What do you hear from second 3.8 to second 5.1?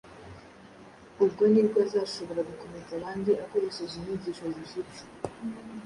inyigisho zishyitse,